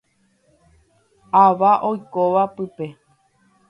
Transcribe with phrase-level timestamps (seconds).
[1.43, 2.85] Ava oikóva pype.